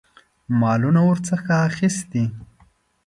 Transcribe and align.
مالونه 0.59 1.01
ورڅخه 1.09 1.53
اخیستي. 1.69 2.23